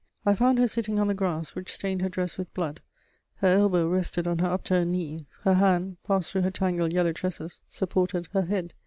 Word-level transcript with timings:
I 0.25 0.33
found 0.33 0.57
her 0.57 0.65
sitting 0.65 0.97
on 0.97 1.05
the 1.07 1.13
grass, 1.13 1.53
which 1.53 1.71
stained 1.71 2.01
her 2.01 2.09
dress 2.09 2.35
with 2.35 2.51
blood: 2.55 2.81
her 3.35 3.47
elbow 3.49 3.87
rested 3.87 4.25
on 4.25 4.39
her 4.39 4.47
upturned 4.47 4.93
knees; 4.93 5.25
her 5.43 5.53
hand, 5.53 5.97
passed 6.01 6.31
through 6.31 6.41
her 6.41 6.49
tangled 6.49 6.91
yellow 6.91 7.11
tresses, 7.13 7.61
supported 7.69 8.25
her 8.33 8.41
head. 8.45 8.73